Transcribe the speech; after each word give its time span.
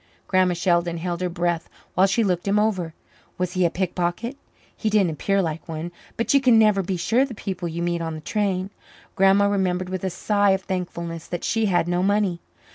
Grandma 0.27 0.55
Sheldon 0.55 0.97
held 0.97 1.21
her 1.21 1.29
breath 1.29 1.69
while 1.93 2.07
she 2.07 2.23
looked 2.23 2.47
him 2.47 2.57
over. 2.57 2.95
Was 3.37 3.53
he 3.53 3.65
a 3.65 3.69
pickpocket? 3.69 4.35
He 4.75 4.89
didn't 4.89 5.11
appear 5.11 5.43
like 5.43 5.67
one, 5.67 5.91
but 6.17 6.33
you 6.33 6.41
can 6.41 6.57
never 6.57 6.81
be 6.81 6.97
sure 6.97 7.19
of 7.21 7.27
the 7.27 7.35
people 7.35 7.67
you 7.67 7.83
meet 7.83 8.01
on 8.01 8.15
the 8.15 8.21
train. 8.21 8.71
Grandma 9.15 9.45
remembered 9.47 9.89
with 9.89 10.03
a 10.03 10.09
sigh 10.09 10.49
of 10.53 10.61
thankfulness 10.63 11.27
that 11.27 11.43
she 11.43 11.67
had 11.67 11.87
no 11.87 12.01
money. 12.01 12.39